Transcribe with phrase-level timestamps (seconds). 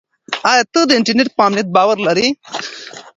[0.51, 2.27] آیا ته د انټرنیټ په امنیت باور لرې؟